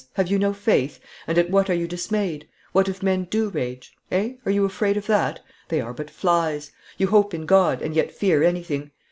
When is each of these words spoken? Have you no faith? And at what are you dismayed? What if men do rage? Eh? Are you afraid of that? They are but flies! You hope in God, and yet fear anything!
Have 0.13 0.29
you 0.31 0.39
no 0.39 0.51
faith? 0.51 0.99
And 1.27 1.37
at 1.37 1.51
what 1.51 1.69
are 1.69 1.75
you 1.75 1.87
dismayed? 1.87 2.47
What 2.71 2.89
if 2.89 3.03
men 3.03 3.25
do 3.25 3.49
rage? 3.49 3.91
Eh? 4.11 4.33
Are 4.47 4.51
you 4.51 4.65
afraid 4.65 4.97
of 4.97 5.05
that? 5.05 5.41
They 5.69 5.79
are 5.79 5.93
but 5.93 6.09
flies! 6.09 6.71
You 6.97 7.05
hope 7.05 7.35
in 7.35 7.45
God, 7.45 7.83
and 7.83 7.93
yet 7.95 8.11
fear 8.11 8.41
anything! 8.41 8.89